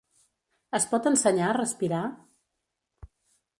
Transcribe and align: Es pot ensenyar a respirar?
Es 0.77 0.87
pot 0.93 1.09
ensenyar 1.11 1.45
a 1.51 1.57
respirar? 1.59 2.01